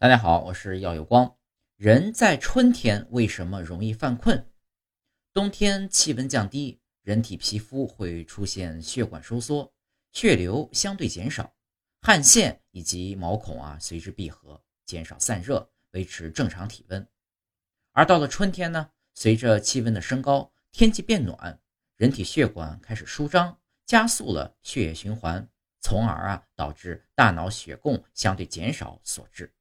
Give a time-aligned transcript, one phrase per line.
[0.00, 1.36] 大家好，我是耀有光。
[1.76, 4.50] 人在春天为什么容易犯困？
[5.34, 9.70] 冬天气温降低，人体皮肤会出现血管收缩，
[10.12, 11.52] 血流相对减少，
[12.00, 17.06] 汗腺以及毛孔啊随之闭合，减少散热，维持正常体温。
[17.92, 21.60] 而到了春天呢，随着气温的升高，天气变暖，
[21.96, 23.54] 人体血管开始舒张，
[23.84, 25.46] 加速了血液循环，
[25.82, 29.52] 从而啊导致大脑血供相对减少所致。